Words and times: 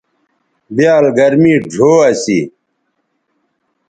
بیال 0.75 1.05
گرمی 1.17 1.53
ڙھو 1.71 1.91
اسی 2.09 2.39